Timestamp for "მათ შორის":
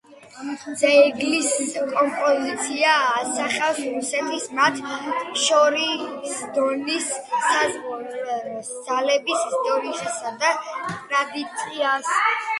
4.59-6.39